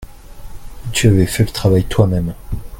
Tu 0.93 1.07
avais 1.07 1.27
fait 1.27 1.43
le 1.43 1.51
travail 1.51 1.83
toi-même. 1.83 2.33